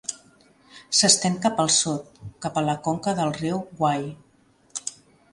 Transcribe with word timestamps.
S'estén 0.99 1.35
cap 1.43 1.59
al 1.63 1.67
sud, 1.75 2.17
cap 2.45 2.57
a 2.61 2.63
la 2.69 2.75
conca 2.87 3.13
del 3.19 3.33
riu 3.35 3.61
Wye. 3.83 4.09